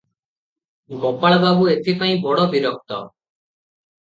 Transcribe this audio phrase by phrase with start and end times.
[1.03, 2.99] ଗୋପାଳବାବୁ ଏଥିପାଇଁ ବଡ଼ ବିରକ୍ତ।